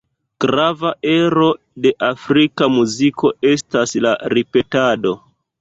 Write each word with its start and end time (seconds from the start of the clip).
Grava 0.43 0.91
ero 1.15 1.49
de 1.87 1.91
afrika 2.09 2.71
muziko 2.79 3.33
estas 3.53 3.95
la 4.07 4.19
ripetado. 4.37 5.15